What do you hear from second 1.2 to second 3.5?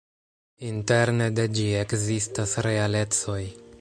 de ĝi ekzistas realecoj.